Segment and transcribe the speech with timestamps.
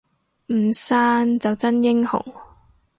[0.47, 2.25] 唔散就真英雄